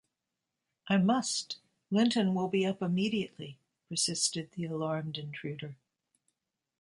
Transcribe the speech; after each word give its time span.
‘I 0.87 0.97
must— 0.97 1.57
Linton 1.91 2.33
will 2.33 2.47
be 2.47 2.65
up 2.65 2.81
immediately,’ 2.81 3.59
persisted 3.87 4.49
the 4.53 4.65
alarmed 4.65 5.19
intruder. 5.19 5.75